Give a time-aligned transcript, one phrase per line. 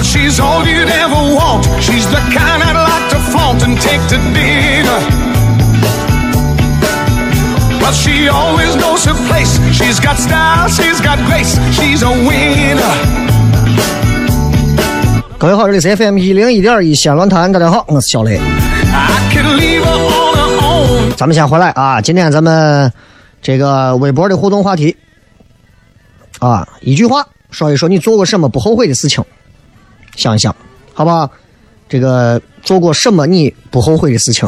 [0.00, 1.66] She's all you'd ever want.
[1.82, 5.00] She's the kind I'd like to flaunt and take to dinner.
[7.80, 9.58] Well, she always knows her place.
[9.72, 11.58] She's got style, she's got grace.
[11.72, 12.94] She's a winner.
[15.38, 18.38] 各位好，这里是 FM 一零一点一西安论坛，大家好，我是小雷。
[18.38, 21.14] I could leave her on her own.
[21.16, 22.92] 咱们先回来啊，今天咱们
[23.42, 24.96] 这个微博的互动话题
[26.40, 29.22] 啊，一句话说一说你做过什么不后悔的事情，
[30.18, 30.54] 想一想，
[30.92, 31.30] 好不好？
[31.88, 34.46] 这个做过什么你不后悔的事情？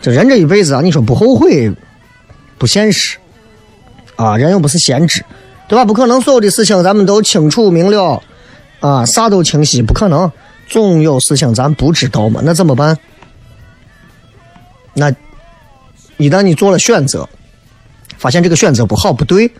[0.00, 1.70] 这人这一辈子啊，你说不后悔
[2.58, 3.18] 不现实
[4.16, 5.24] 啊，人又不是先知，
[5.68, 5.84] 对吧？
[5.84, 8.20] 不可能所有的事情咱们都清楚明了
[8.80, 10.32] 啊，啥都清晰，不可能，
[10.68, 12.98] 总有事情咱不知道嘛，那怎么办？
[14.94, 15.12] 那
[16.16, 17.28] 一旦你做了选择，
[18.16, 19.52] 发现这个选择不好不对，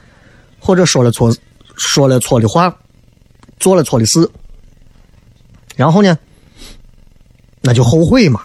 [0.58, 1.32] 或者说了错
[1.76, 2.74] 说了错的话，
[3.62, 4.28] 做了错的事，
[5.76, 6.18] 然后呢，
[7.60, 8.40] 那就后悔嘛。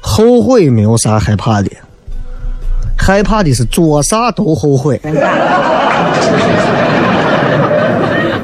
[0.00, 1.68] 后悔没有啥害怕的，
[2.96, 5.00] 害怕的是做啥都后悔，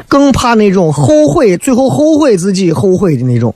[0.08, 3.54] 更怕那种后悔，最后后悔自己后悔的那种。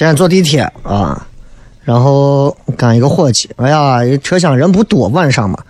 [0.00, 1.26] 今天坐地铁啊，
[1.82, 5.62] 然后赶一个伙计，哎呀，车厢人不多，晚上嘛，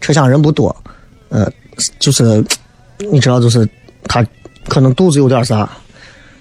[0.00, 0.74] 车厢人不多，
[1.28, 1.46] 呃，
[1.98, 2.42] 就是
[3.10, 3.68] 你知道，就是
[4.04, 4.26] 他
[4.68, 5.68] 可能肚子有点啥，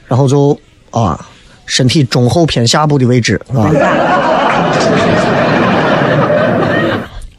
[0.07, 0.57] 然后就
[0.89, 1.19] 啊，
[1.65, 3.69] 身体中后偏下部的位置啊，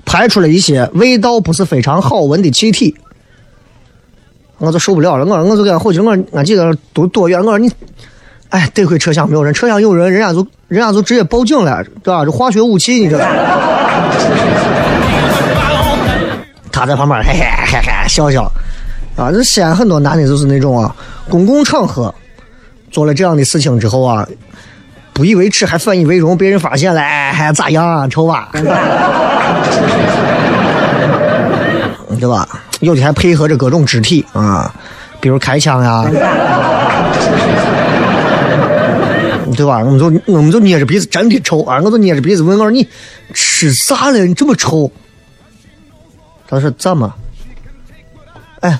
[0.04, 2.94] 排出了一些味道不是非常好闻的气体。
[4.58, 7.40] 我就受不了了，我我就跟伙计，我俺几个都多远？
[7.40, 7.72] 我说你，
[8.50, 12.24] 哎，得亏车厢没有人，车厢有人，人家就人家就直接报警了，对吧？
[12.24, 13.26] 这化学武器，你知道？
[16.70, 18.42] 他在旁边嘿嘿嘿嘿笑笑，
[19.16, 20.94] 啊，这西安很多男的就是那种啊，
[21.28, 22.14] 公共场合
[22.90, 24.26] 做了这样的事情之后啊，
[25.12, 28.50] 不以为耻还反以为荣，被人发现了，哎，还咋样啊，丑吧？
[32.20, 32.48] 对吧？
[32.80, 34.72] 有的还配合着各种肢体啊，
[35.20, 36.04] 比如开枪呀、
[39.54, 39.78] 对吧？
[39.78, 41.80] 我们就我们就捏着鼻子，真的臭啊！
[41.82, 42.86] 我就捏着鼻子问我说：“你
[43.32, 44.18] 吃啥了？
[44.26, 44.90] 你这么臭？”
[46.48, 47.14] 他说：“怎么？
[48.60, 48.78] 哎，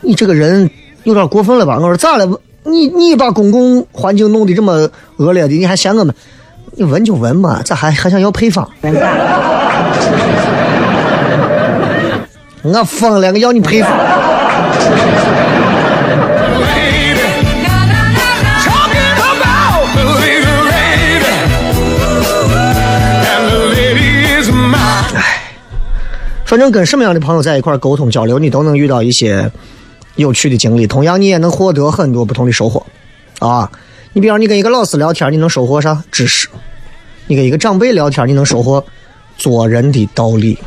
[0.00, 0.70] 你这个人
[1.04, 2.40] 有点过分了吧？”我说：“咋了？
[2.64, 6.14] 你你把公共环境弄得这么恶劣的，你还嫌我们？
[6.72, 8.68] 你闻就闻嘛，咋还还想要配方？”
[12.62, 13.90] 我疯了，我要你配方。
[26.52, 29.50] 反正跟什么样的朋友在一块沟通交流，你都能遇到一些
[30.16, 30.86] 有趣的经历。
[30.86, 32.84] 同样，你也能获得很多不同的收获。
[33.38, 33.72] 啊，
[34.12, 36.46] 你比方你跟一个老师聊天，你能收获啥知识？
[37.26, 38.84] 你跟一个长辈聊天，你能收获
[39.38, 40.58] 做人的道理。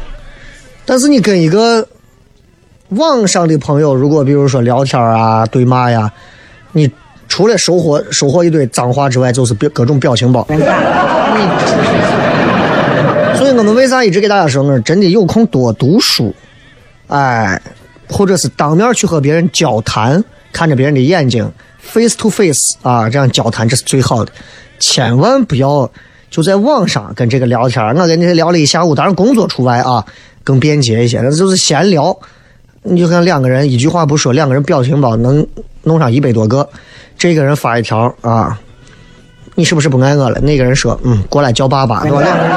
[0.87, 1.87] 但是你跟一个
[2.89, 6.11] 网上的朋友，如果比如说聊天啊、对骂呀，
[6.71, 6.89] 你
[7.29, 10.47] 除了收获收获一堆脏话之外，就是表各种表情包。
[13.57, 16.33] 我们为啥一直给大家说，我真的有空多读书，
[17.07, 17.59] 哎，
[18.09, 20.21] 或者是当面去和别人交谈，
[20.51, 21.49] 看着别人的眼睛
[21.79, 24.31] ，face to face 啊，这样交谈这是最好的，
[24.79, 25.89] 千万不要
[26.29, 27.81] 就在网上跟这个聊天。
[27.95, 30.05] 我跟你聊了一下午，当然工作除外啊，
[30.43, 32.17] 更便捷一些，那就是闲聊。
[32.83, 35.47] 你就看两个人一句话不说，两个人表情包能
[35.83, 36.67] 弄上一百多个。
[37.17, 38.59] 这个人发一条啊，
[39.55, 40.41] 你是不是不爱我了？
[40.41, 42.21] 那个人说，嗯，过来叫爸爸，对吧？
[42.21, 42.53] 两个人。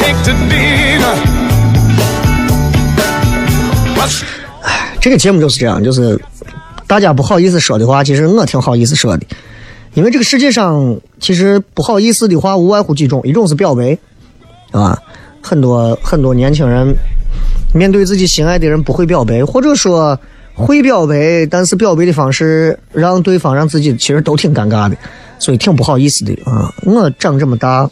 [0.00, 1.14] Flaunt and take to dinner.
[5.00, 6.18] 这个节目就是这样，就是
[6.86, 9.26] 大家不好意思说的话，其实我挺好意思说的，
[9.94, 13.96] 因为这个世界上其实不好意思的话无外乎几种，一种是表白，
[14.72, 14.98] 啊，
[15.40, 16.94] 很多很多年轻人
[17.74, 20.18] 面对自己心爱的人不会表白，或者说
[20.54, 24.96] 会表白，但是表白的方式让对方让自己其实都挺尴尬的，
[25.38, 26.70] 所以挺不好意思的啊。
[26.82, 27.88] 我长这么大，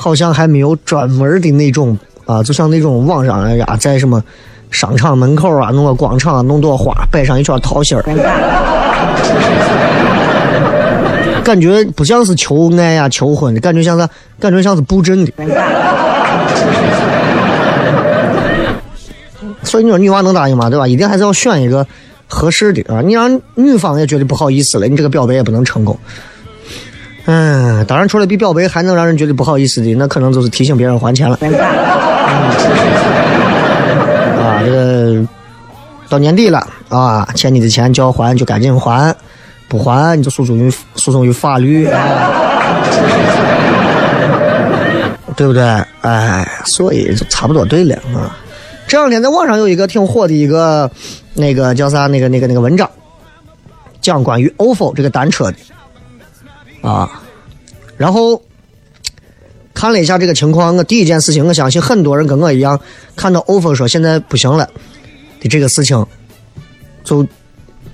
[0.00, 4.22] 好像还没有专门的那种啊，就像那种网上哎呀，在什么
[4.70, 8.02] 商场门口啊，弄个广场，弄朵花，摆上一圈桃心儿，
[11.42, 14.08] 感觉不像是求爱呀、求婚的，感觉像是
[14.38, 15.32] 感觉像是布阵的。
[19.64, 20.70] 所以你说女娃能答应吗？
[20.70, 20.86] 对吧？
[20.86, 21.84] 一定还是要选一个
[22.28, 23.02] 合适的啊！
[23.02, 25.98] 你让女方也觉得不好意思了，你这个表白也不能成功。
[27.30, 31.38] 嗯，当然，除了比表白还能让人觉得不好意思的，那可能就是提醒别人还钱了。
[31.44, 31.52] 嗯、
[34.40, 35.22] 啊，这个
[36.08, 39.14] 到年底了啊，欠你的钱就要还，就赶紧还，
[39.68, 42.00] 不还你就诉讼于诉讼于法律啊，
[45.36, 45.62] 对不对？
[46.00, 48.34] 哎，所以就差不多对了啊。
[48.86, 50.90] 这两天在网上有一个挺火的一个
[51.34, 52.88] 那个叫啥那个那个那个文章，
[54.00, 55.58] 讲关于 ofo 这个单车的
[56.80, 57.22] 啊，
[57.96, 58.40] 然后
[59.74, 62.80] 看了一下这个情况，我第一件事情，我相信很多人跟我一样，
[63.16, 64.68] 看到 ofo 说现在不行了
[65.40, 66.06] 的这个事情，
[67.04, 67.26] 就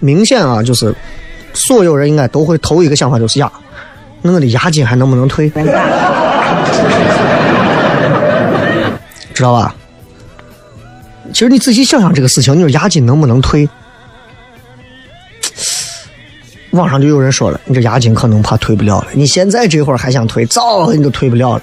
[0.00, 0.94] 明显啊，就是
[1.52, 3.50] 所有人应该都会头一个想法就是呀，
[4.22, 5.50] 那我的押金还能不能退？
[9.34, 9.74] 知道吧？
[11.32, 13.68] 其实你仔细想想这个事情，你说押金能不能退？
[16.74, 19.06] 网上就有人说了，你这押金可能怕退不了了。
[19.14, 21.62] 你现在这会儿还想退，早你都退不了了。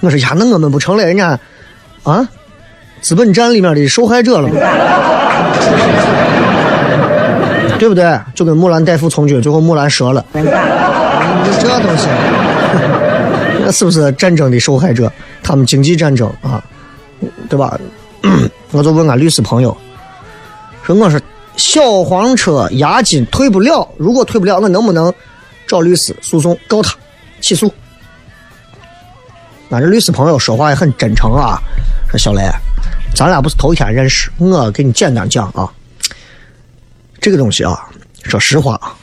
[0.00, 1.38] 我说呀，那我们不成了人家
[2.02, 2.28] 啊
[3.00, 4.54] 资本战里面的受害者了吗？
[7.78, 8.18] 对不对？
[8.34, 12.08] 就跟木兰代父从军，最后木兰折了，你这东西，
[13.64, 15.10] 那是不是战争的受害者？
[15.42, 16.62] 他们经济战争啊，
[17.48, 17.78] 对吧？
[18.72, 19.74] 我就问俺律师朋友，
[20.84, 21.18] 说我说
[21.60, 25.12] 小黄车押金退不了，如果退不了，我能不能
[25.66, 26.96] 找律师诉讼告他
[27.42, 27.70] 起诉？
[29.68, 31.60] 俺这律师朋友说话也很真诚啊，
[32.08, 32.42] 说小雷，
[33.14, 35.70] 咱俩不是头一天认识，我给你简单讲啊，
[37.20, 37.78] 这个东西啊，
[38.22, 38.96] 说实话啊，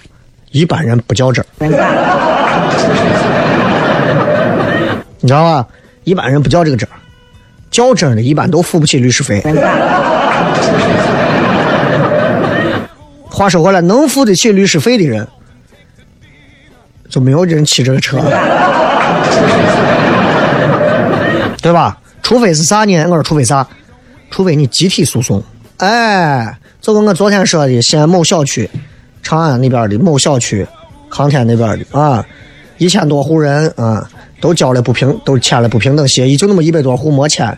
[0.49, 1.47] 一般人不较真儿，
[5.21, 5.67] 你知道吧？
[6.05, 6.93] 一般人不较这个真儿。
[7.69, 9.43] 较真的，一般都付不起律师费。
[13.37, 15.27] 话说回来，能付得起律师费的人，
[17.07, 18.17] 就没有人骑这个车，
[21.61, 21.99] 对吧？
[22.23, 23.03] 除非是啥呢？
[23.03, 23.67] 我说除非啥？
[24.31, 25.43] 除非你集体诉讼。
[25.77, 28.67] 哎，就跟我昨天说的，西安某小区、
[29.21, 30.65] 长安那边的某小区、
[31.07, 32.25] 航天那边的啊，
[32.79, 34.09] 一千多户人啊。
[34.39, 37.57] 都交了不平，都签了不平等协议，就那么一百多户没签，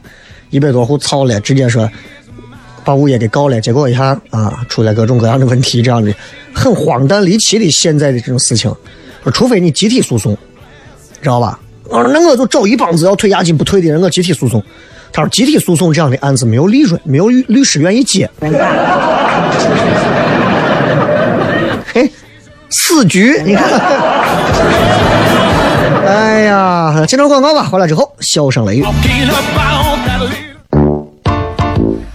[0.50, 1.92] 一百多户操了，直接说
[2.84, 6.14] 把物业给告了，结果一下啊，出来各种各样的问题，这样的
[6.54, 8.74] 很荒诞离奇的现在的这种事情，
[9.24, 10.38] 说除非你集体诉讼，
[11.22, 11.60] 知道吧？
[11.86, 14.62] 我说那我就找一帮子要退押金不退的人，我集体诉讼。
[15.12, 18.30] 他说集体诉讼这样的案子没有利润，没有律师愿意接。
[21.92, 22.08] 嘿，
[22.70, 23.68] 死局，你看。
[26.06, 28.86] 哎呀，接着广告吧，回来之后笑声雷雨。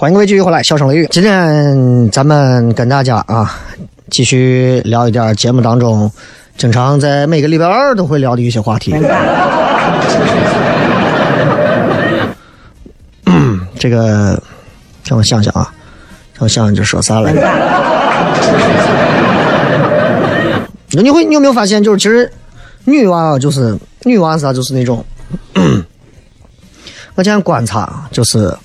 [0.00, 1.08] 欢迎各位继续回来，笑声雷雨。
[1.10, 3.58] 今天咱们跟大家啊，
[4.10, 6.08] 继续聊一点节目当中
[6.56, 8.94] 经常在每个礼拜二都会聊的一些话题。
[13.24, 14.40] 嗯 这个
[15.04, 15.68] 让我想想啊，
[16.34, 17.40] 让我想想这说啥来着？
[20.90, 22.30] 你会你有没有发现，就是其实
[22.84, 25.04] 女娃啊，就是女娃啥，就是那种，
[27.16, 28.56] 我今天观察就是。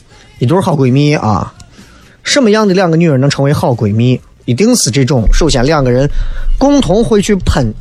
[0.43, 1.53] 一对好闺蜜啊，
[2.21, 4.19] 什么样的两个女人能成为好闺蜜？
[4.43, 6.05] 一定是这种，首先两个人
[6.59, 7.73] 共同会去喷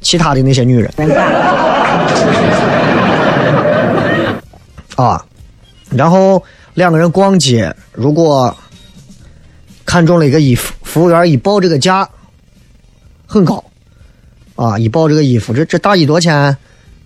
[0.00, 0.88] 其他的那些女人
[4.94, 5.26] 啊，
[5.90, 6.40] 然后
[6.74, 8.56] 两个人逛街，如果
[9.84, 12.08] 看中了一个衣服，服务员一报这个价
[13.26, 13.64] 很高
[14.54, 16.56] 啊，一报这个衣服，这这大衣多少钱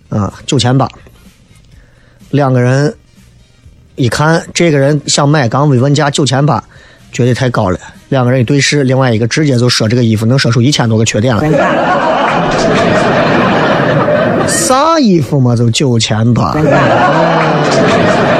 [0.09, 0.31] 啊？
[0.45, 0.87] 九千八，
[2.29, 2.95] 两个人。
[3.95, 6.63] 一看这个人想买，刚问问价九千八，
[7.11, 7.77] 觉得太高了。
[8.09, 11.49] 两个人一对视，另外一个直接就说这个衣服能说出一千多个缺点来。
[14.47, 16.55] 啥衣服嘛，就九千八。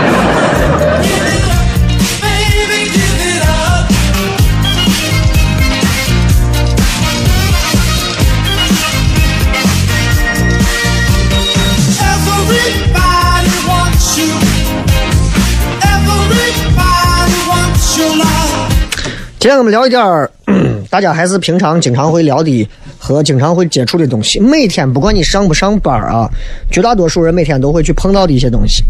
[19.42, 20.30] 今天我们聊一点儿，
[20.88, 22.70] 大家还是平常经常会聊的
[23.00, 24.40] 和经常会接触的东西。
[24.40, 26.30] 每天不管你上不上班啊，
[26.70, 28.84] 绝大多数人每天都会去碰到的一些东西。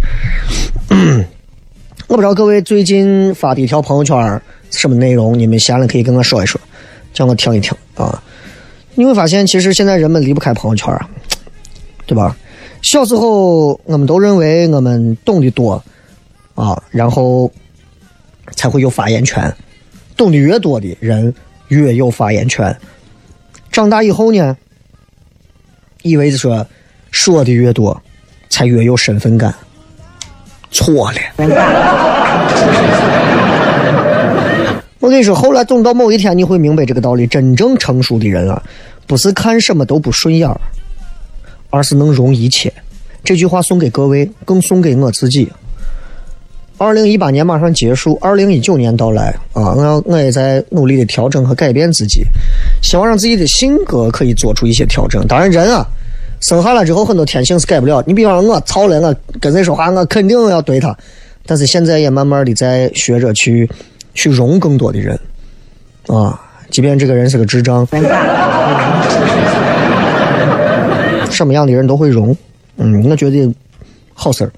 [2.10, 4.42] 我不知道各位最近发的一条朋友圈
[4.72, 6.60] 什么内容，你们闲了可以跟我说一说，
[7.14, 8.22] 叫我听一听啊。
[8.96, 11.10] 你会发现，其实现在人们离不开朋友圈啊，
[12.06, 12.36] 对吧？
[12.82, 15.82] 小时候我们都认为我们懂得多
[16.56, 17.50] 啊，然后
[18.58, 19.50] 才会有发言权。
[20.22, 21.34] 懂得越多的人
[21.70, 22.78] 越有发言权。
[23.72, 24.56] 长大以后呢，
[26.04, 26.64] 以为说
[27.10, 28.00] 说的越多，
[28.48, 29.52] 才越有身份感。
[30.70, 31.18] 错了。
[35.00, 37.26] 我跟你说，后来总到某一天你会明白这个道理。
[37.26, 38.62] 真正成熟的人啊，
[39.08, 40.48] 不是看什么都不顺眼，
[41.72, 42.72] 而是能容一切。
[43.24, 45.52] 这句话送给各位，更送给我自己。
[46.82, 49.76] 二零一八年马上结束，二零一九年到来啊！
[49.76, 52.24] 我要我也在努力的调整和改变自己，
[52.82, 55.24] 希望让自己的性格可以做出一些调整。
[55.28, 55.86] 当然，人啊，
[56.40, 58.04] 生下来之后很多天性是改不了。
[58.08, 60.98] 你比方说我操了，我跟谁说话，我肯定要怼他。
[61.46, 63.70] 但是现在也慢慢的在学着去
[64.16, 65.20] 去容更多的人
[66.08, 67.88] 啊，即便这个人是个智障，
[71.30, 72.36] 什么样的人都会容。
[72.78, 73.54] 嗯，我觉得
[74.16, 74.52] 好事儿。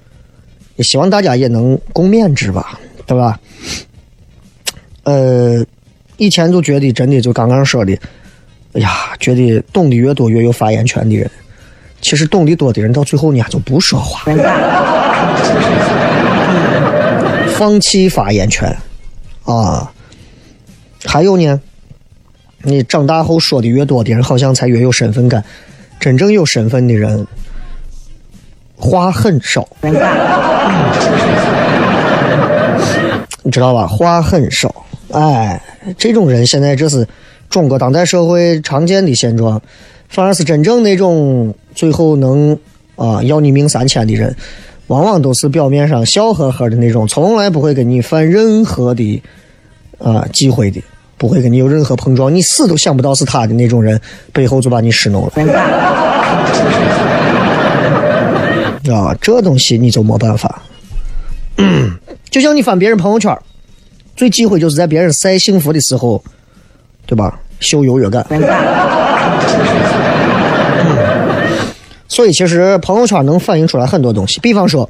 [0.76, 3.38] 也希望大家也能共勉之吧，对吧？
[5.04, 5.64] 呃，
[6.16, 7.92] 以前就觉得真的就刚刚说的，
[8.72, 11.30] 哎呀，觉得懂得越多越有发言权的人，
[12.00, 14.24] 其实懂得多的人到最后呢就不说话，
[17.56, 18.76] 放弃发言权
[19.44, 19.92] 啊。
[21.04, 21.60] 还有呢，
[22.62, 25.44] 你长大后说的越多的人，好像才越有身份感。
[26.00, 27.26] 真正有身份的人。
[28.84, 29.66] 话很少，
[33.42, 33.86] 你知道吧？
[33.86, 35.58] 话很少，哎，
[35.96, 37.08] 这种人现在这是
[37.48, 39.58] 中国当代社会常见的现状，
[40.10, 42.54] 反而是真正那种最后能
[42.96, 44.36] 啊要你命三千的人，
[44.88, 49.22] 往往都是表面上笑呵呵的那种，从来不会跟你犯任何的
[49.98, 50.82] 啊忌讳的，
[51.16, 53.98] 不会跟你有任何碰撞，你死都想不到是他的那种人，
[54.30, 55.32] 背后就把你使弄了。
[58.92, 60.62] 啊，这东西你就没办法。
[62.30, 63.36] 就像你翻别人朋友圈，
[64.16, 66.22] 最忌讳就是在别人晒幸福的时候，
[67.06, 67.40] 对吧？
[67.60, 68.26] 秀优越感。
[72.08, 74.88] 所以其实朋友圈能反映出来很多东西，比方说，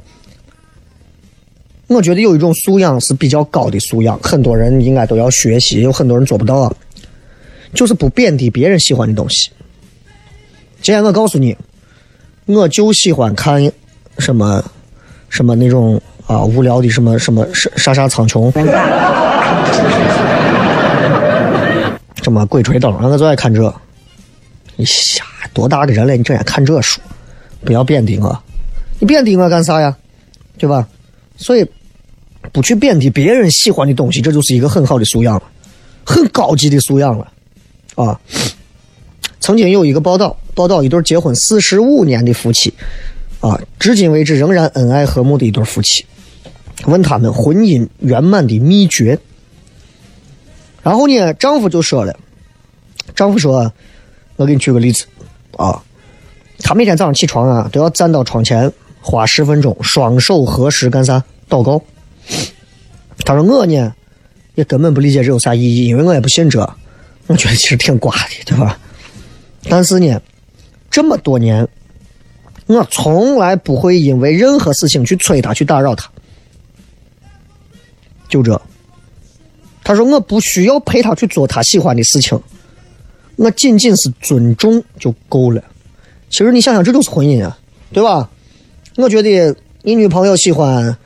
[1.87, 6.75] 我觉得有一种素养是比较高的素养，很多人应该都要学习，有很多人做不到啊，
[7.73, 9.49] 就是不贬低别人喜欢的东西。
[10.81, 11.55] 今天我告诉你，
[12.45, 13.71] 我就喜欢看
[14.17, 14.63] 什么
[15.29, 18.51] 什么那种啊无聊的什么什么杀杀苍穹，
[22.23, 23.73] 什么鬼吹灯，我就爱看这。
[24.77, 26.99] 你瞎多大个人了，你整天看这书，
[27.63, 28.37] 不要贬低我，
[28.99, 29.95] 你贬低我干啥呀？
[30.57, 30.87] 对吧？
[31.37, 31.65] 所以
[32.51, 35.43] 不去贬低别人喜欢的东西，这就是一个很好的素养了，
[36.05, 37.31] 很高级的素养了
[37.95, 38.19] 啊。
[39.39, 42.73] 曾经有一个报道，报道一对结婚四十五年的夫妻，
[43.45, 46.03] 啊，至今为止仍然恩爱和睦的一对夫妻，
[46.87, 49.19] 问他们婚姻圆满的秘诀。
[50.81, 52.17] 然后呢，丈夫就说了，
[53.15, 53.71] 丈夫说
[54.35, 55.05] ：“我给你举个例子，
[55.57, 55.79] 啊，
[56.61, 61.23] 他每天早上起床啊，都要站到窗前，花十分钟，双手合十干啥？
[61.47, 61.79] 祷告。
[63.25, 63.93] 他说我呢，
[64.55, 66.59] 也根本不理解这有啥意义，因为我也不信这，
[67.27, 68.79] 我觉得其实挺瓜的，对吧？”
[69.69, 70.19] 但是呢，
[70.89, 71.67] 这么多年，
[72.67, 76.09] 我从来不会因为任何事情去催他、去打扰他。
[78.27, 78.59] 就这，
[79.83, 82.39] 他说我不需要陪他去做他喜欢的事情，
[83.35, 85.63] 我仅仅是尊重就够了。
[86.29, 87.57] 其实你想想，这就是婚姻啊，
[87.93, 88.29] 对吧？
[88.97, 90.97] 我觉得你女朋友喜欢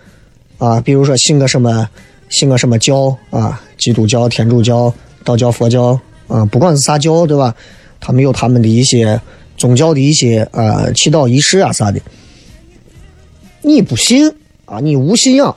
[0.58, 1.90] 啊，比如说信个什么，
[2.30, 4.94] 信个什么教啊，基督教、天主教、
[5.26, 7.54] 道教、佛教啊，不管是啥教，对吧？
[8.00, 9.20] 他们有他们的一些
[9.60, 12.00] 宗教的一些呃祈祷仪式啊啥的，
[13.62, 14.34] 你不信
[14.66, 14.80] 啊？
[14.80, 15.56] 你无信仰，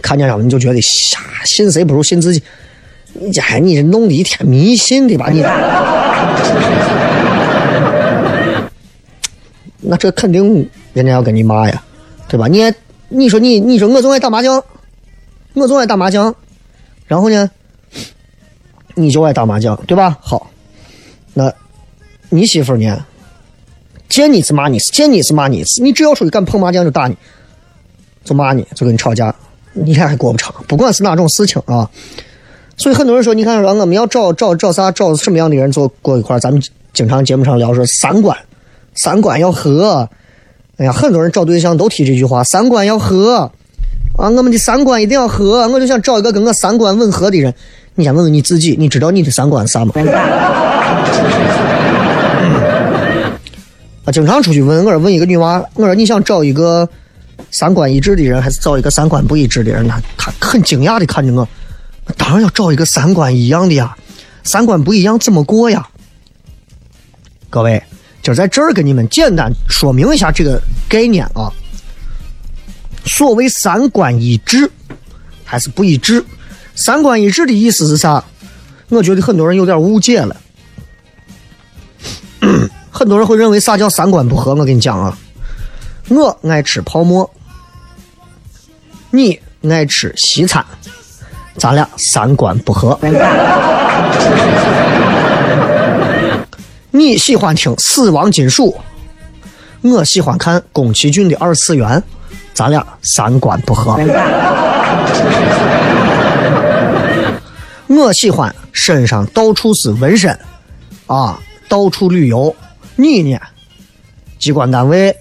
[0.00, 2.42] 看见了你就觉得瞎信谁不如信自己。
[3.12, 5.42] 你家你这弄的一天迷信的吧你？
[9.86, 11.82] 那这肯定人家要跟你骂呀，
[12.28, 12.48] 对吧？
[12.48, 12.72] 你
[13.08, 14.62] 你说你你说我总爱打麻将，
[15.52, 16.34] 我总爱打麻将，
[17.06, 17.50] 然后呢，
[18.94, 20.16] 你就爱打麻将，对吧？
[20.20, 20.50] 好。
[21.34, 21.52] 那，
[22.30, 23.04] 你媳妇呢？
[24.08, 27.16] 见你是骂你一次，见你是骂你一次，你只要说敢碰麻将就打你，
[28.22, 29.34] 就骂你，就跟你吵架，
[29.72, 30.54] 你俩还过不长。
[30.68, 31.90] 不管是哪种事情啊，
[32.76, 38.36] 所以很多人说，你看说我们要找找找啥，找什么样的人做过一块咱们经常节目上聊说三观，
[38.94, 40.08] 三观要合。
[40.76, 43.50] 哎呀，很多人找对象都提这句话，三观要合
[44.16, 45.66] 啊，我们的三观一定要合。
[45.68, 47.52] 我就想找一个跟我三观吻合的人。
[47.96, 49.92] 你先问问你自己，你知道你的三观啥吗？
[54.04, 56.88] 啊，经常出去问，我说问一个女娃，我说你想找一个
[57.50, 59.88] 三观一致的人，还是找一个三观不一致的人？
[59.88, 61.48] 她她很惊讶的看着我，
[62.18, 63.96] 当然要找一个三观一样的呀，
[64.42, 65.88] 三观不一样怎么过呀？
[67.48, 67.82] 各位，
[68.22, 71.50] 今儿在这儿跟你们简单说明一下这个概念啊。
[73.06, 74.70] 所谓三观一致
[75.44, 76.24] 还是不一致？
[76.74, 78.22] 三观一致的意思是啥？
[78.88, 80.36] 我觉得很多人有点误解了。
[82.96, 84.54] 很多人会认为啥叫三观不合？
[84.54, 85.18] 我跟你讲啊，
[86.08, 87.28] 我爱吃泡馍，
[89.10, 90.64] 你爱吃西餐，
[91.56, 92.96] 咱俩三观不合。
[96.92, 98.76] 你喜欢听死亡金属，
[99.82, 102.00] 我喜欢看宫崎骏的二次元，
[102.52, 103.98] 咱俩三观不合。
[107.88, 110.38] 我喜欢身上到处是纹身，
[111.08, 112.54] 啊，到处旅游。
[112.96, 113.38] 你呢？
[114.38, 115.16] 机关单位，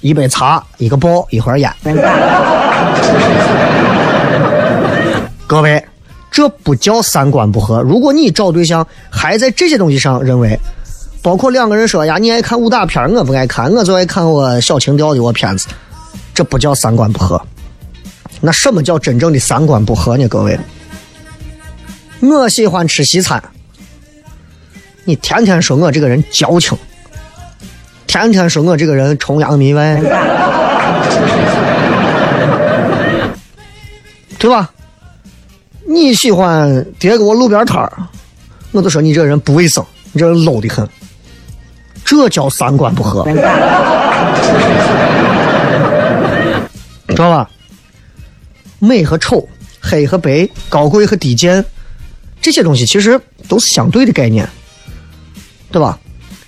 [0.00, 1.70] 一杯茶，一个包，一盒烟。
[5.46, 5.84] 各位，
[6.30, 7.82] 这不叫三观不合。
[7.82, 10.58] 如果你找对象还在这些东西上认为，
[11.20, 15.68] 包括两个人说呀，你爱看武打片，我不爱看，我就爱看我小情调的我片子，
[16.32, 17.40] 这不叫三观不合。
[18.40, 20.26] 那什么叫真正的三观不合呢？
[20.26, 20.58] 各位，
[22.20, 23.42] 我喜欢吃西餐，
[25.04, 26.76] 你天天说我这个人矫情。
[28.22, 30.00] 天天说我这个人崇洋媚外，
[34.38, 34.70] 对吧？
[35.84, 37.92] 你喜欢叠给我路边摊儿，
[38.70, 40.88] 我就说你这个人不卫生，你这人 low 的很，
[42.04, 43.24] 这叫三观不合，
[47.08, 47.50] 知道吧？
[48.78, 49.48] 美和丑，
[49.80, 51.64] 黑和白，高贵和低贱，
[52.40, 54.48] 这些东西其实都是相对的概念，
[55.72, 55.98] 对吧？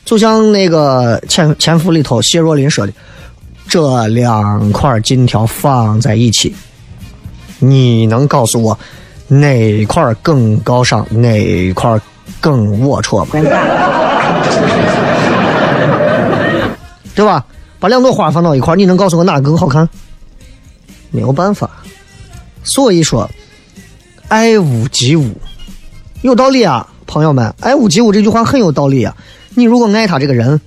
[0.06, 2.92] 就像那个《潜潜伏》里头谢若琳说的
[3.68, 6.54] ：“这两块金条放在一起，
[7.58, 8.78] 你能告诉我
[9.26, 12.00] 哪块更高尚，哪块
[12.40, 13.30] 更龌龊吗？
[17.16, 17.44] 对吧？
[17.80, 19.88] 把两朵花放到一块，你能告诉我哪个更好看？
[21.10, 21.68] 没有办法。
[22.62, 23.28] 所以说，
[24.28, 25.36] 爱屋及乌，
[26.22, 29.12] 有道理啊，朋友们，爱屋及乌这句话很有道理啊。
[29.56, 30.60] 你如果爱他这个人，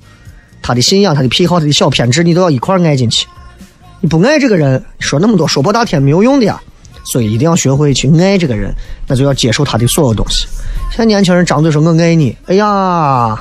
[0.64, 3.28] 他的信仰、他的癖好、他的小偏执，你都要一块爱进去。
[4.02, 6.60] 你不爱这个人，说那么多说破大天没有用的呀。
[7.06, 8.74] 所以一定要学会去爱这个人，
[9.08, 10.48] 那就要接受他的所有东西。
[10.90, 13.40] 现在年轻人张嘴说我爱你，哎呀，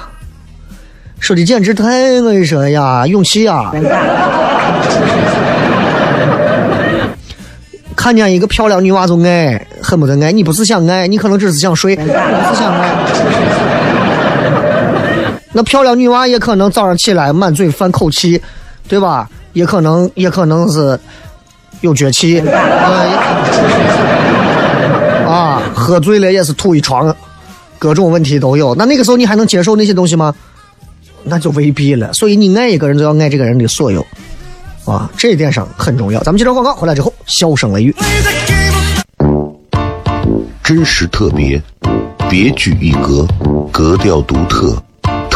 [1.19, 1.85] 说的简直太
[2.21, 3.73] 我跟你说，呀，勇气呀！
[7.97, 10.31] 看见一个漂亮女娃就爱，恨不得爱。
[10.31, 12.09] 你不是想爱，你可能只是想睡，不是
[12.55, 13.68] 想爱。
[15.53, 18.41] 那漂亮女娃也可能早上起来满嘴犯口气，
[18.87, 19.29] 对吧？
[19.55, 20.99] 也可能也可能是
[21.81, 22.39] 有脚气，
[25.27, 27.13] 啊，喝醉了也是吐一床，
[27.79, 28.75] 各种问题都有。
[28.75, 30.35] 那那个时候你还能接受那些东西吗？
[31.25, 32.13] 那就未必了。
[32.13, 34.07] 所以你爱一个人，就要爱这个人的所有，
[34.85, 36.21] 啊，这一点上很重要。
[36.21, 37.93] 咱们接着广告，回来之后笑声雷雨，
[40.63, 41.61] 真实特别，
[42.31, 43.27] 别具一格，
[43.73, 44.81] 格调独特，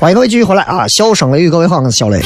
[0.00, 0.86] 欢迎各位继续回来啊！
[0.86, 2.20] 笑声雷雨，各位好，我是小雷。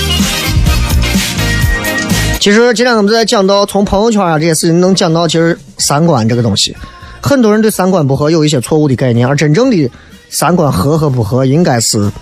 [2.38, 6.76] 其实今天我们在讲到从朋友圈啊这些事情，能讲到其实三观这个东西，
[7.22, 9.90] 很多人对三观不合有一些错误的概念，而真正的
[10.28, 12.12] 三观合和不合，应该是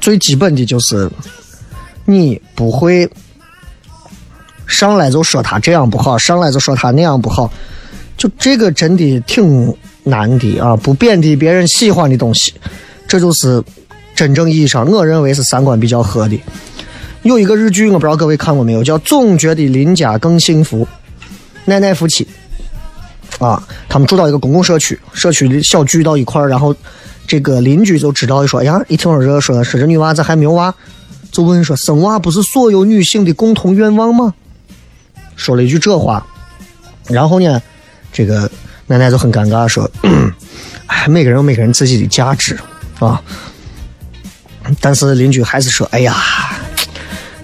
[0.00, 1.10] 最基本的就是
[2.04, 3.10] 你不会
[4.68, 7.52] 上来就说他这样不好，上来就说他那样不好，
[8.16, 10.76] 就这个真的挺难的啊！
[10.76, 12.54] 不贬低别人喜欢的东西，
[13.08, 13.60] 这就是。
[14.14, 16.40] 真正意义上，我认为是三观比较合的。
[17.22, 20.84] 有一个日剧，我不知道各位看过没有，叫《总觉得邻家更幸福》。
[21.64, 22.26] 奶奶夫妻
[23.38, 26.74] 啊，他们住到一个公共社区，社区的小聚到一块儿，然后
[27.26, 30.74] 这个邻居就知道说：“哎呀，一听说这说是这女娃子还没有娃，
[31.30, 34.34] 就问说生娃不是所有女性的共同愿望吗？”
[35.36, 36.26] 说了一句这话，
[37.06, 37.62] 然后呢，
[38.12, 38.50] 这个
[38.88, 39.88] 奶奶就很尴尬说
[40.86, 42.58] ：“哎，每个人有每个人自己的价值
[42.98, 43.22] 啊。”
[44.80, 46.14] 但是邻居还是说：“哎呀，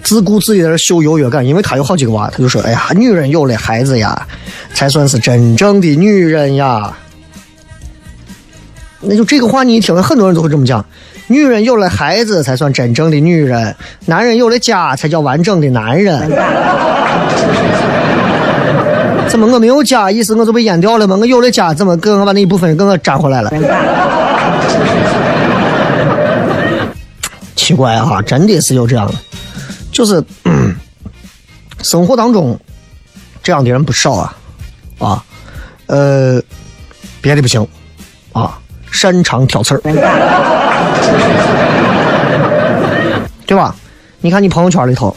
[0.03, 4.27] 自顾自己在这秀优越感，因为他有好几个娃，他就说：‘哎呀，女人有了孩子呀，
[4.73, 6.91] 才算是真正的女人呀。’
[9.01, 10.85] 那就这个话你一听，很多人都会这么讲。
[11.27, 13.73] 女人有了孩子才算真正的女人，
[14.07, 16.19] 男人有了家才叫完整的男人。
[19.27, 21.15] 怎么我没有家，意思我就被淹掉了吗？
[21.15, 23.49] 我有了家，怎么跟我把那一部分人给我粘回来了？
[27.69, 29.13] 奇怪哈、真的是有这样的，
[29.91, 30.75] 就是、嗯
[31.83, 32.59] 生活当中
[33.43, 34.35] 这样的人不少啊
[34.97, 35.23] 啊，
[35.85, 36.41] 呃，
[37.21, 37.65] 别的不行
[38.33, 38.59] 啊，
[38.91, 39.81] 擅长挑刺儿，
[43.45, 43.75] 对吧？
[44.19, 45.15] 你看你朋友圈里头，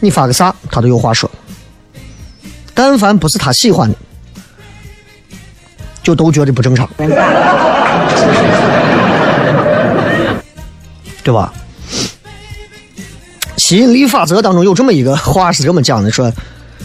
[0.00, 1.30] 你发个啥，他都有话说。
[2.74, 3.96] 但凡不是他喜欢的，
[6.02, 6.90] 就都觉得不正常，
[11.22, 11.52] 对吧？
[13.56, 16.32] 吸引力法则当中有这么一个话是这么讲的，说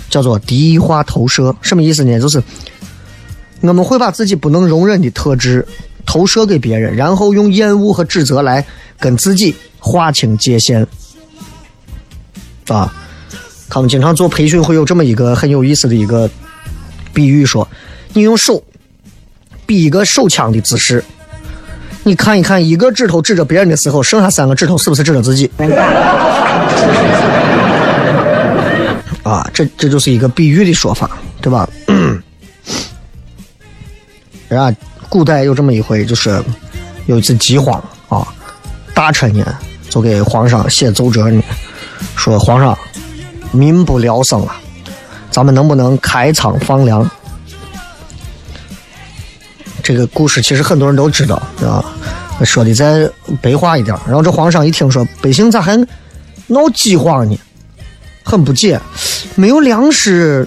[0.09, 2.19] 叫做敌化投射，什么意思呢？
[2.19, 2.41] 就是
[3.61, 5.65] 我们会把自己不能容忍的特质
[6.05, 8.63] 投射给别人，然后用厌恶和指责来
[8.99, 10.85] 跟自己划清界限。
[12.67, 12.93] 啊，
[13.69, 16.29] 他们经常做培训会有这么一个很有意思的一个
[17.13, 17.67] 比喻说，
[18.13, 18.61] 你用手
[19.65, 21.03] 比一个手枪的姿势，
[22.07, 25.51] 你看一看一个指头指着别人的时候，剩下三个指头是不是指着自己？
[29.23, 31.67] 啊，这这就是一个比喻的说法，对吧？
[34.47, 34.73] 人家
[35.09, 36.41] 古代有这么一回，就是
[37.07, 38.25] 有一次饥荒啊，
[38.93, 39.45] 大臣呢
[39.89, 41.43] 就给皇上写奏折呢，
[42.15, 42.77] 说皇上
[43.51, 44.55] 民不聊生了，
[45.29, 47.11] 咱们能不能开仓放粮？
[49.87, 51.81] 这个故事其实很多人都知道，啊，
[52.43, 53.09] 说的再
[53.41, 53.95] 白话一点。
[54.05, 55.77] 然后这皇上一听说百姓咋还
[56.47, 57.39] 闹饥荒呢？
[58.21, 58.77] 很不解，
[59.35, 60.45] 没有粮食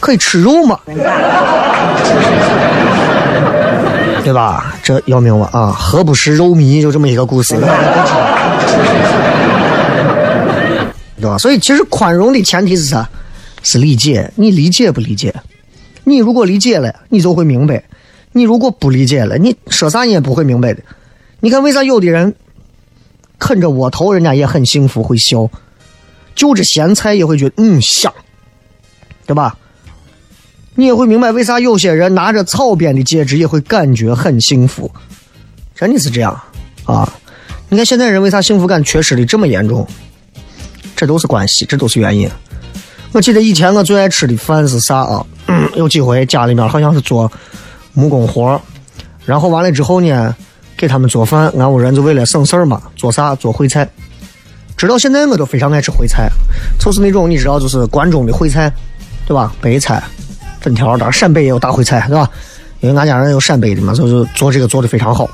[0.00, 0.80] 可以吃肉吗？
[4.24, 4.74] 对吧？
[4.82, 5.70] 这要命了啊！
[5.70, 6.82] 何不食肉糜？
[6.82, 7.54] 就这么一个故事，
[11.20, 11.38] 对吧？
[11.38, 13.08] 所以其实宽容的前提是啥？
[13.62, 14.28] 是理解。
[14.34, 15.32] 你理解不理解？
[16.10, 17.82] 你如果理解了，你就会明白；
[18.32, 20.82] 你如果不理解了，你说啥你也不会明白的。
[21.38, 22.34] 你看为啥有的人
[23.38, 25.48] 啃着窝头，人家也很幸福，会笑；
[26.34, 28.12] 就着咸菜也会觉得嗯香，
[29.24, 29.56] 对吧？
[30.74, 34.90] 你也会明白为啥有些人拿着草编的戒指也会感觉很幸福，
[35.74, 36.40] 真的是这样
[36.84, 37.12] 啊！
[37.68, 39.86] 你看现在人为啥幸福感缺失的这么严重？
[40.96, 42.28] 这都是关系，这都是原因。
[43.12, 45.24] 我记得以前我最爱吃的饭是啥啊？
[45.74, 47.30] 有几回家里面好像是做
[47.92, 48.60] 木工活
[49.24, 50.34] 然后完了之后呢，
[50.76, 53.88] 给他们做饭，俺屋人就为了省事儿嘛，做啥做烩菜。
[54.76, 56.30] 直到现在我都非常爱吃烩菜，
[56.78, 58.72] 就是那种你知道，就是关中的烩菜，
[59.26, 59.52] 对吧？
[59.60, 60.02] 白菜、
[60.60, 62.30] 粉条，当然陕北也有大烩菜，对吧？
[62.80, 65.28] 因为俺家人有陕北的嘛，所以就做这个做的非常好。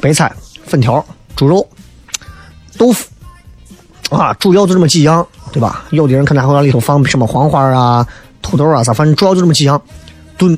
[0.00, 0.32] 白菜、
[0.66, 1.04] 粉条、
[1.36, 1.66] 猪肉、
[2.76, 3.06] 豆腐，
[4.10, 5.84] 啊，主要就这么几样，对吧？
[5.90, 8.06] 有的人可能还会往里头放什么黄花啊、
[8.42, 9.80] 土豆啊啥，反正主要就这么几样，
[10.36, 10.56] 炖，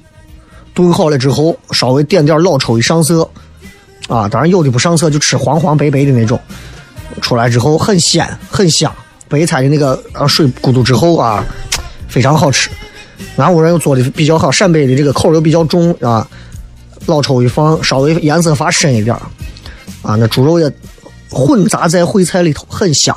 [0.74, 3.28] 炖好了之后稍微点点老抽一上色，
[4.08, 6.38] 啊，当然有的不上色就吃黄黄白白的那种，
[7.20, 8.92] 出来之后很鲜很香，
[9.28, 11.44] 白菜的那个啊水咕嘟之后啊，
[12.08, 12.70] 非常好吃。
[13.36, 16.26] 俺屋人又做的比较好，陕北的这个口又比较重啊，
[17.06, 19.14] 老抽一放，稍微颜色发深一点
[20.02, 20.70] 啊，那猪肉也
[21.30, 23.16] 混杂在烩菜里头，很香。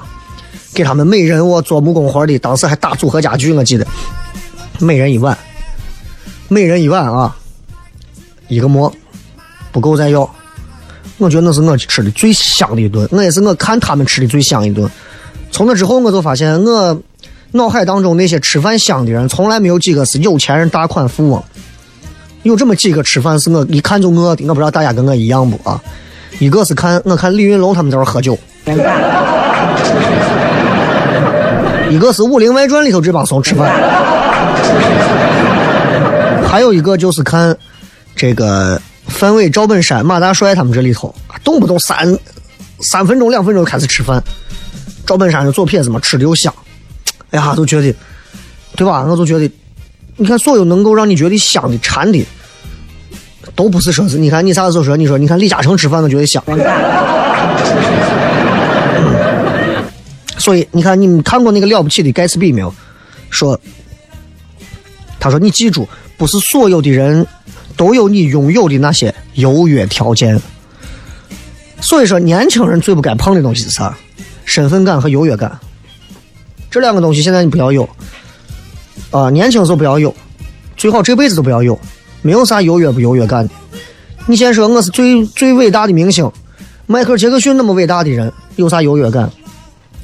[0.73, 3.85] 给他们每人我做木工活的，当时还打组合家具，我记得，
[4.79, 5.37] 每人一碗，
[6.47, 7.35] 每人一碗啊，
[8.47, 8.91] 一个馍，
[9.71, 10.29] 不够再要。
[11.17, 14.89] 我觉得那是我吃的最香的一顿，那也是我看他们吃的最香一顿。
[15.51, 17.01] 从那之后，我就发现我
[17.51, 21.43] 脑海当中那些吃饭香的人，从来没有几个是有钱人、大款、富翁。
[22.41, 25.81] 有这么几个吃饭是我一看就饿的，我不知道大家跟我一样不啊？
[26.39, 28.37] 一个是看我看李云龙他们在那喝酒，
[31.93, 33.71] 一个是《武林外传》里头这帮怂吃饭，
[36.47, 37.55] 还有一个就是看
[38.15, 42.17] 这个范伟、赵本山、马大帅他们这里头，动不动三
[42.79, 44.23] 三分钟、两分钟开始吃饭。
[45.05, 46.51] 赵本山是左撇子嘛，吃的又香，
[47.29, 47.93] 哎呀，都觉得，
[48.75, 49.05] 对吧？
[49.07, 49.47] 我就觉得，
[50.17, 52.25] 你看所有能够让你觉得香的、馋的，
[53.55, 56.43] 都不是说是，你看你啥时候说，你说你看李嘉诚吃饭，我觉得香。
[60.43, 62.75] 所以你看，你们看过那个了不起的盖茨比没有？
[63.29, 63.57] 说，
[65.17, 67.25] 他说你记住，不是所有的人
[67.77, 70.37] 都有你拥有的那些优越条件。
[71.79, 73.97] 所以说，年轻人最不该碰的东西是啥？
[74.43, 75.57] 身份感和优越感。
[76.69, 77.87] 这两个东西现在你不要有
[79.11, 80.13] 啊，年轻时候不要有，
[80.75, 81.79] 最好这辈子都不要有，
[82.21, 83.53] 没有啥优越不优越感的。
[84.25, 86.29] 你先说我是最最伟大的明星，
[86.85, 89.31] 迈克尔·杰克逊那么伟大的人，有啥优越感？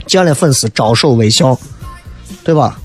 [0.09, 1.55] 见了粉丝招手微笑，
[2.43, 2.79] 对吧？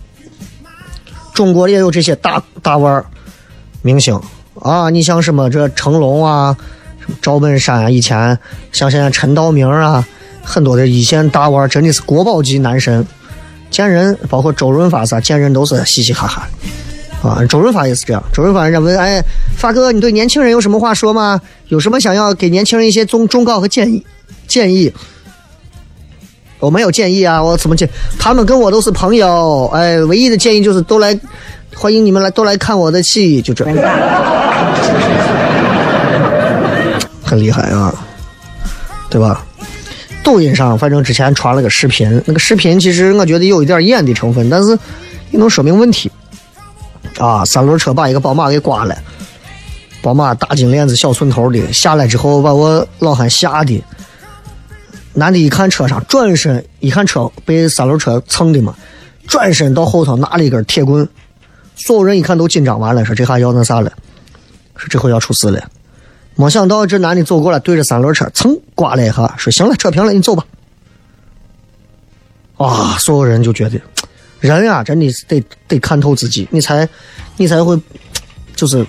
[1.33, 3.07] 中国也有这些大大腕儿
[3.81, 4.21] 明星
[4.61, 6.55] 啊，你像什么这成龙啊、
[7.01, 8.39] 什么赵本山啊，以前
[8.73, 10.07] 像现在陈道明啊，
[10.43, 13.05] 很多的一线大腕儿真的是国宝级男神，
[13.71, 16.47] 见人包括周润发啥，见人都是嘻嘻哈哈。
[17.23, 18.23] 啊，周润发也是这样。
[18.35, 19.25] 周润发人家问，哎，
[19.57, 21.41] 发哥，你对年轻人有什么话说吗？
[21.69, 24.05] 有什么想要给年轻人一些忠忠告和建议？
[24.47, 24.93] 建议？
[26.61, 27.89] 我没有建议啊，我怎么建？
[28.19, 31.19] 他们跟我都是朋友，哎，唯一的建议就是都来，
[31.77, 33.65] 欢迎你们来，都来看我的戏，就这。
[37.23, 37.95] 很厉害啊，
[39.11, 39.45] 对吧？
[40.23, 44.71] 抖音上反正之前传了个视频，那个视频其实我觉得有一点演的成分，但是
[45.31, 46.11] 也能说明问题。
[47.19, 48.97] 啊，三轮车把一个宝马给刮了，
[50.01, 53.85] 宝马大金链子、小寸头的下来之后，把我老汉吓的。
[55.15, 58.75] 男的一看车上，转身一看车被三轮车蹭的嘛，
[59.27, 61.09] 转身到后头拿了一根铁棍，
[61.77, 63.91] 所有人一看都紧张完了，说这下要那啥了，
[64.77, 65.63] 说这回要出事了。
[66.37, 70.45] 没想到这男的走过来，对着三轮车蹭刮了一下，说行了，扯平了，你走吧。
[72.57, 73.81] 啊，所有人就觉得。
[74.41, 76.87] 人啊，真的是得得看透自己，你才，
[77.39, 77.81] 你才会，
[78.55, 78.85] 就是，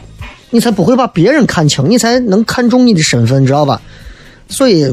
[0.50, 3.82] 你才不会把别人看清，你才能看重你的身份，知道吧？
[4.50, 4.92] 所以，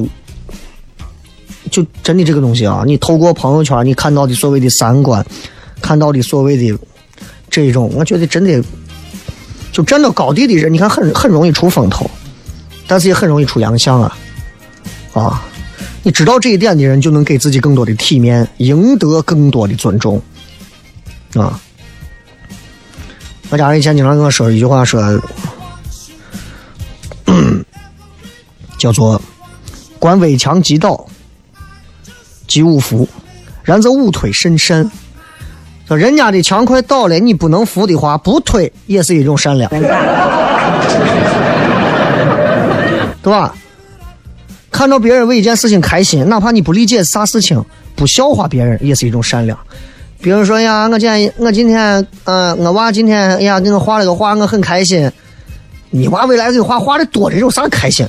[1.73, 5.27] 就真的这个东西啊，你透过朋友圈，你看到的所谓的三观，
[5.81, 6.79] 看到的所谓的
[7.51, 8.63] 这种，我觉得真的，
[9.73, 12.09] 就站到高地的人，你看很很容易出风头，
[12.87, 14.17] 但是也很容易出洋相啊，
[15.15, 15.43] 啊，
[16.03, 20.23] 你知道这一点的人，就能给自己更多的体面，赢得更多的尊重。
[21.35, 21.59] 啊！
[23.49, 25.03] 我家人以前经常跟我说一句话，说
[28.77, 29.19] 叫做
[29.99, 31.07] “观危墙即倒，
[32.53, 33.07] 即无福；
[33.63, 34.91] 然则勿推甚善。”
[35.89, 39.71] 说人家的墙快倒了，你不能扶的话，不推也是一种善良，
[43.23, 43.55] 对吧？
[44.71, 47.65] 看到别人为一件事情开心，哪怕你不理解啥事情，
[47.97, 49.59] 不笑话别人，也是一种善良。
[50.21, 55.11] 比如说呀，我今我今天，嗯，我娃今天，哎呀，给我画了个画，我很开心。
[55.91, 58.07] 你娃未来给画画的多的有啥开心？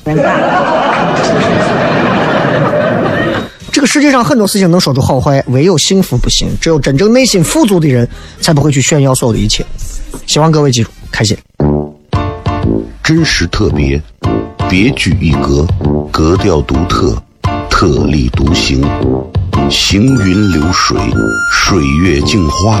[3.74, 6.46] 这个世界上很多事情能说出好坏，唯有幸福不行。
[6.60, 8.08] 只有真正内心富足的人，
[8.40, 9.66] 才不会去炫耀所有的一切。
[10.28, 11.36] 希望各位记住，开心。
[13.02, 14.00] 真实特别，
[14.70, 15.66] 别具一格，
[16.12, 17.20] 格调独特，
[17.68, 18.80] 特立独行。
[19.68, 20.96] 行云流水，
[21.50, 22.80] 水月镜花，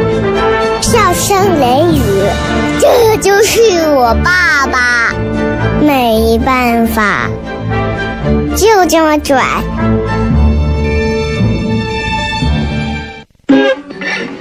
[0.81, 2.01] 笑声雷雨，
[2.79, 5.13] 这就是我爸爸。
[5.81, 7.29] 没办法，
[8.55, 9.43] 就这么拽。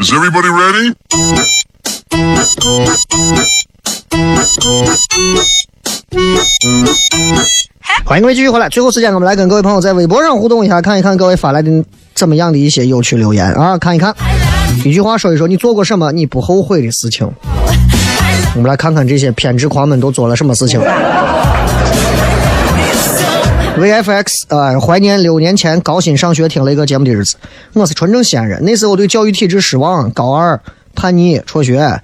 [0.00, 0.94] Is everybody ready?
[8.04, 8.68] 欢迎各位继续回来。
[8.68, 13.78] 最后时间，我们来跟各位朋友在微博上互动一下，看一看各位发来的怎么样的一些有趣留言啊！
[13.78, 14.12] 看一看，
[14.84, 17.30] 一句话说一说，你做过什么你不后悔的事情？
[18.56, 20.80] 我们来看看这些偏执狂们都做了什么事情。
[23.78, 27.36] VFX 啊，怀念六年前高薪上学听了一个节目的日子。
[27.74, 30.60] 我是纯正西安人，那时候对教育体制失望，高二
[30.94, 32.00] 叛逆辍学。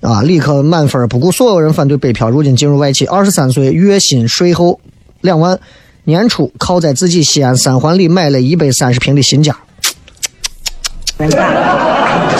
[0.00, 0.22] 啊！
[0.22, 3.04] 理科满分，不顾所有人反对北漂，如今进入外企。
[3.04, 4.80] 二十三岁，月薪税后
[5.20, 5.60] 两万，
[6.04, 9.54] 年初靠在自己西安三环里买了一百三十平的新家。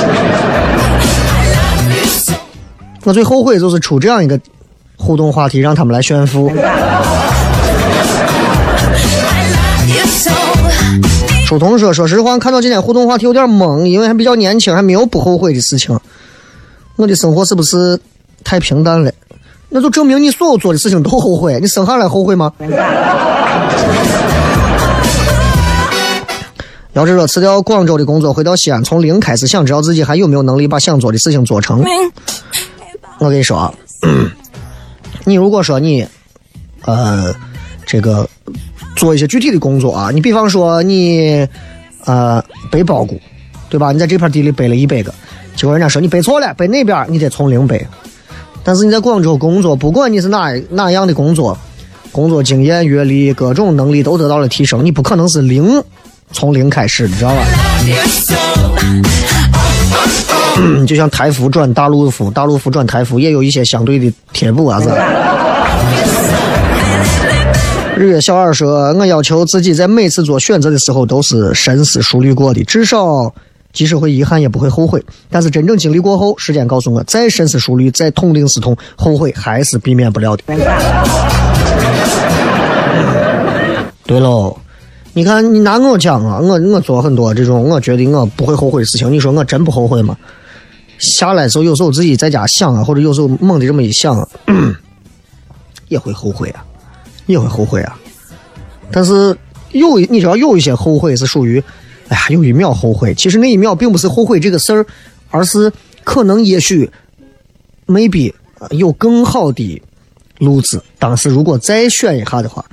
[3.04, 4.38] 我最后悔就是出这样一个
[4.96, 6.52] 互动话题，让他们来炫富。
[11.46, 15.98] 书童说：“说实话，看到今天互动话题有点懵，因为还比较年轻，还没有不后悔的事情。
[16.96, 17.98] 我的生活是不是
[18.44, 19.10] 太平淡了？
[19.68, 21.58] 那就证明你所有做的事情都后悔。
[21.60, 22.52] 你生下来后悔吗？”
[26.92, 31.84] 要是说辞掉广州的工作，回到西安，从零开始，想知道自己还有没有能力把想做的事情做成。
[33.20, 33.72] 我跟你说啊，
[35.24, 36.04] 你如果说你，
[36.82, 37.32] 呃，
[37.86, 38.28] 这个
[38.96, 41.46] 做一些具体的工作啊，你比方说你，
[42.06, 43.20] 呃，背包谷，
[43.68, 43.92] 对吧？
[43.92, 45.14] 你在这片地里背了一百个，
[45.54, 47.86] 结果人家说你背错了，背那边你得从零背。
[48.64, 51.56] 但是你在广州工作，不管你是哪哪样的工作，
[52.10, 55.80] 工作经验、阅历、各种能力都得到了提升，你不可能是零。
[56.32, 57.42] 从零开始，你知道吧？
[60.86, 64.78] 就像台服转大陆服，大陆服转台服，也有一些相对的贴补啊，
[67.96, 73.34] 日月小二说：“我要求自己在每次做选择的时候都是深思熟虑过的，至少
[73.72, 75.02] 即使会遗憾，也不会后悔。
[75.30, 80.42] 但是真正经历过后，时间告诉我，再深思熟虑，再痛定思痛，后悔还是避免不了的。”
[84.04, 84.56] 对喽。
[85.12, 89.10] 你看，你拿我讲啊，我我做很多这种我觉得我不会后悔的事情。
[89.12, 90.16] 你说我真不后悔吗？
[90.98, 94.28] 下来时候有时候自己在家想啊，或者有时候猛的这么一想，
[95.88, 96.64] 也会后悔啊，
[97.26, 97.98] 也会后悔啊。
[98.92, 99.36] 但是
[99.72, 101.60] 有你知道有一些后悔是属于，
[102.08, 104.86] 哎呀，有一秒后悔，其实那一秒并不是后悔这个事儿，
[105.30, 105.72] 而是
[106.04, 106.88] 可能也许
[107.88, 108.32] ，maybe
[108.70, 109.82] 有更好的
[110.38, 110.80] 路子。
[111.00, 112.64] 当时如果再选一下的话。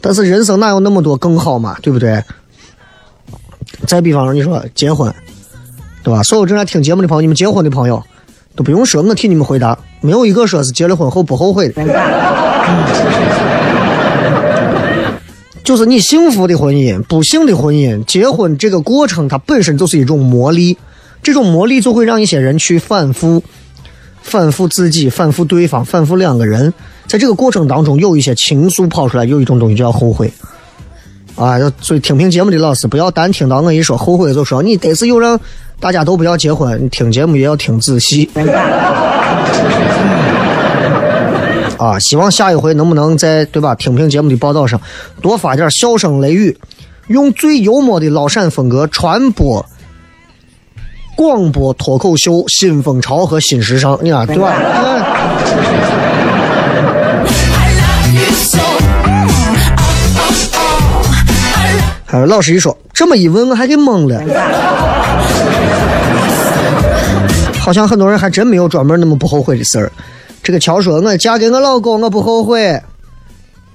[0.00, 2.22] 但是人生哪有那么多更好嘛，对不对？
[3.86, 5.12] 再比方说，你说结婚，
[6.02, 6.22] 对吧？
[6.22, 8.02] 所有正在听节目的朋友，你们结婚的朋友
[8.54, 11.82] 都不用说，我替你们回答，没有一个说是结了婚后不后悔的。
[15.64, 20.76] 就是你幸福的婚姻、不幸的婚姻，结婚这个过程它本身就是一种磨砺，
[21.22, 23.42] 这种磨砺就会让一些人去反复、
[24.22, 26.72] 反复自己、反复对方、反复两个人。
[27.08, 30.30] 在这个过程当中，有一些情愫跑出来，有一种东西叫后悔，
[31.36, 35.40] 啊，所以听评节目的老师不要单听到我一说后悔就说你得是有让
[35.80, 38.28] 大家都不要结婚，你听节目也要听仔细。
[41.78, 43.74] 啊，希望下一回能不能在对吧？
[43.74, 44.78] 听评节目的报道上
[45.22, 46.58] 多发点笑声雷雨，
[47.06, 49.64] 用最幽默的老陕风格传播
[51.16, 54.52] 广播脱口秀新风潮和新时尚，你看对吧？
[62.10, 64.18] 还有老师一说，这么一问我还给懵了。
[67.60, 69.92] 好像很多人还真没有专门那么不后悔的事儿。
[70.42, 72.80] 这个乔说：“我嫁给我老公，我不后悔。”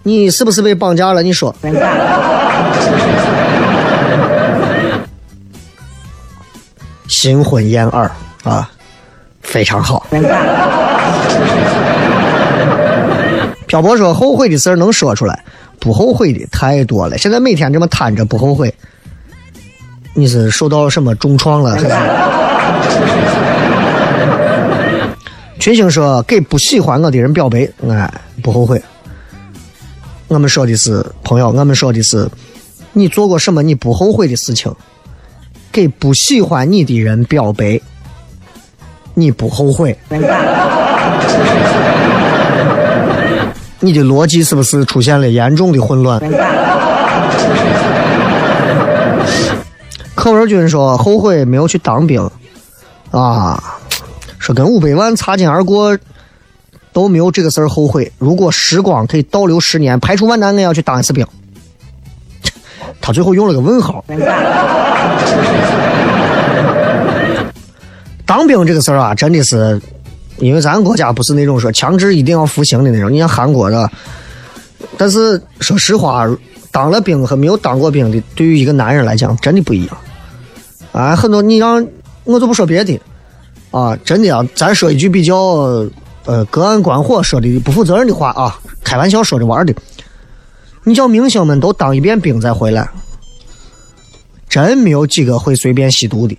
[0.01, 1.21] 你是不是被绑架了？
[1.21, 1.55] 你说。
[7.07, 8.09] 新婚燕尔
[8.43, 8.67] 啊，
[9.43, 10.07] 非常好。
[13.67, 15.39] 漂泊说：“后悔的事儿能说出来。”
[15.83, 18.73] 不后悔的太多了，现在每天这么瘫着不后悔，
[20.13, 21.77] 你是受到什么重创了？
[25.59, 28.09] 群星说给不喜欢我的人表白，哎，
[28.41, 28.81] 不后悔。
[30.29, 32.29] 我们说的是朋友，我们说的是
[32.93, 34.73] 你做过什么你不后悔的事情，
[35.69, 37.77] 给不喜欢你的人表白，
[39.13, 39.97] 你不后悔。
[43.83, 46.17] 你的逻辑是不是出现了严重的混乱？
[50.15, 52.29] 柯文君说后悔没有去当兵，
[53.11, 53.61] 啊，
[54.39, 55.97] 说跟五百万擦肩而过
[56.93, 58.09] 都没有这个事儿后悔。
[58.17, 61.27] 如果时光可以倒流十年，排除万难，我要去当一次兵。
[63.01, 64.05] 他最后用了个问号。
[68.25, 69.81] 当兵这个事儿啊，真的是。
[70.43, 73.89] 因为咱国家不是那种说强制一定要服刑的那种，你像韩国的。
[74.97, 76.27] 但是说实话，
[76.71, 79.97] 当了兵和没有当过兵的，对于一个男人来讲，真的不一样。
[80.91, 81.85] 啊，很多你让
[82.25, 82.99] 我就不说别的，
[83.71, 85.35] 啊，真的啊，咱说一句比较
[86.25, 89.73] 呃隔岸观火说的不负责任的话啊，开玩笑说着玩的。
[90.83, 92.89] 你叫明星们都当一遍兵再回来，
[94.49, 96.37] 真没有几个会随便吸毒的。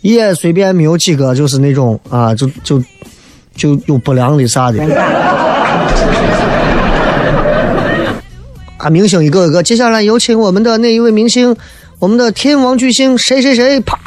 [0.00, 2.82] 也随便没有几个，就是那种啊，就就
[3.58, 4.78] 就有不良的啥的。
[8.78, 11.56] 啊，明星一个个，接下来有请我们的那一位明星，
[11.98, 13.98] 我们的天王巨星谁谁谁，啪，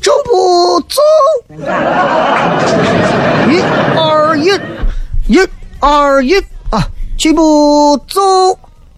[0.00, 1.02] 正步走，
[3.50, 3.60] 一
[3.98, 4.52] 二一，
[5.26, 5.40] 一
[5.80, 6.38] 二一
[6.70, 6.86] 啊，
[7.18, 8.20] 起步走！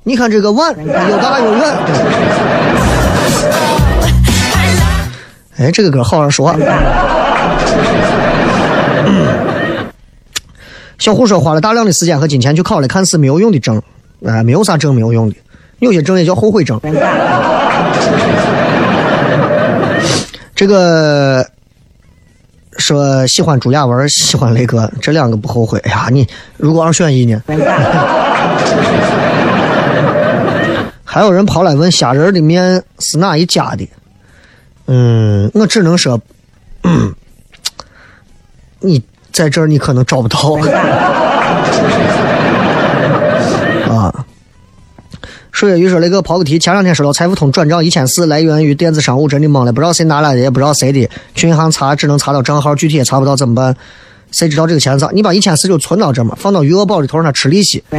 [0.03, 1.63] 你看这个碗又大又圆。
[5.57, 6.55] 哎，这个歌好好说话。
[11.01, 13.83] 小胡说花了大量的时间和金钱去考了看似没有用的证，
[14.23, 15.37] 哎，没有啥证没有用的，
[15.79, 16.79] 有些证也叫后悔证。
[20.55, 21.49] 这个
[22.77, 25.79] 说喜欢朱亚文，喜欢雷哥，这两个不后悔。
[25.85, 26.29] 哎呀，你
[26.59, 27.43] 如果二选一呢？
[31.03, 33.89] 还有人跑来问虾仁的面是哪一家的？
[34.87, 36.21] 嗯，我只能说，
[38.81, 39.03] 你。
[39.33, 40.71] 在这儿你可能找不到了
[43.89, 44.15] 啊。
[45.53, 51.09] 水月鱼说：“雷哥抛个题，前两天收到财付通转账一千四，来源于电子商务，真的懵了，不知道谁拿来的，也不知道谁的。
[51.35, 53.77] 去银行查，只能查到账号，具体也查不到，怎么办？
[54.31, 55.11] 谁知道这个钱咋？
[55.13, 57.83] 你把一千四就存到这嘛，放到余额宝里头，让它吃利息。”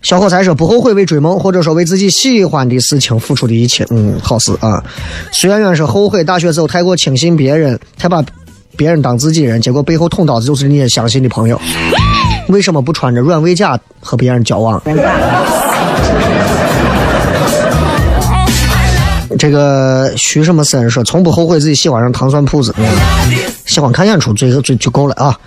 [0.00, 4.82] 小伙才说不后悔为追梦，或者说为自己喜欢的事情付出的一切，嗯，好事啊。
[5.32, 8.24] 徐媛媛说后悔大学时候太过轻信别人，太把
[8.76, 11.60] 别人当自己人，结果背后捅刀子就是你相信的朋友。
[12.48, 14.80] 为什么不穿着软猬甲和别人交往？
[19.38, 22.74] 这个徐什么森说从不后悔自己喜欢上糖蒜铺子，
[23.66, 25.38] 喜欢看演出最最就够了啊。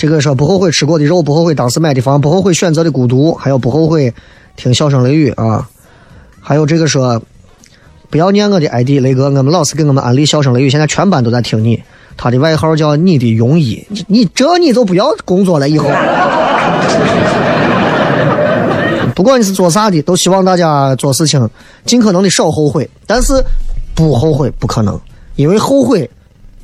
[0.00, 4.10] 这个说不后悔吃过的肉，不后悔当时买的房，不后悔选择的孤独，还有不后悔
[4.56, 5.68] 听笑声雷雨啊，
[6.40, 7.20] 还有这个说
[8.08, 11.82] 不要念我的 ID 雷哥，我们老师给我们安利笑声雷雨，现在全班都在听你，
[12.16, 15.90] 他的外号叫你的庸医，你这你就不要工作了以后。
[19.14, 21.46] 不管你是做啥的，都希望大家做事情
[21.84, 23.34] 尽可能的少后悔，但是
[23.94, 24.98] 不后悔不可能，
[25.36, 26.08] 因为后悔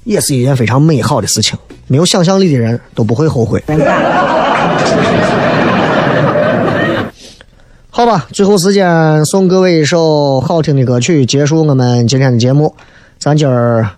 [0.06, 1.58] 也是一件非常美好的事情。
[1.88, 3.62] 没有想象力的人都不会后悔。
[7.90, 12.74] 好吧，最后时间送各位一首好听的歌曲，结束我们今天的节目。
[13.18, 13.88] 咱今儿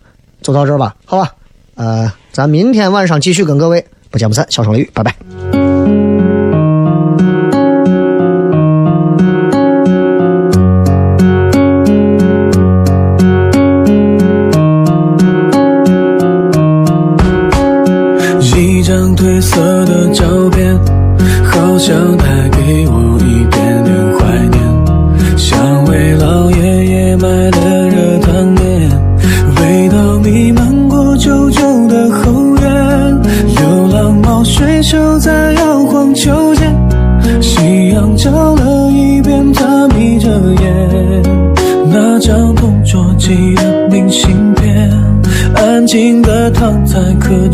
[0.41, 1.33] 就到这吧，好吧？
[1.75, 4.47] 呃，咱明天晚上继续跟各位不见不散。
[4.49, 5.28] 小声雷雨，拜拜。
[47.21, 47.49] 可